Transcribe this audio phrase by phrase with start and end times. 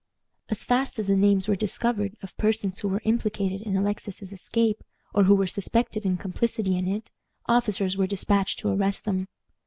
[0.49, 4.83] As fast as the names were discovered of persons who were implicated in Alexis's escape,
[5.13, 7.11] or who were suspected of complicity in it,
[7.45, 9.27] officers were dispatched to arrest them.